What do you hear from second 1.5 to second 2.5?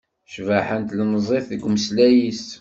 deg umeslay-is